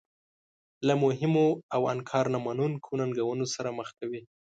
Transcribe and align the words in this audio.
له 0.87 0.93
مهمو 1.03 1.47
او 1.75 1.81
انکار 1.93 2.25
نه 2.33 2.39
منونکو 2.45 2.89
ننګونو 2.99 3.45
سره 3.55 3.69
مخ 3.79 3.89
کوي. 3.99 4.21